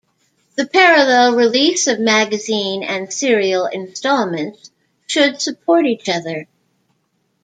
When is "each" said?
5.85-6.09